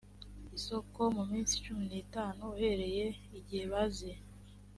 [0.57, 3.05] isoko mu minsi cumi n itanu uhereye
[3.39, 4.17] igihe baziye